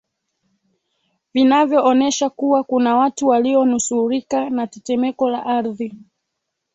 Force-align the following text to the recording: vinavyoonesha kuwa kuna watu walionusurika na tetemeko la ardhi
vinavyoonesha 1.33 2.29
kuwa 2.29 2.63
kuna 2.63 2.95
watu 2.97 3.27
walionusurika 3.27 4.49
na 4.49 4.67
tetemeko 4.67 5.29
la 5.29 5.45
ardhi 5.45 5.93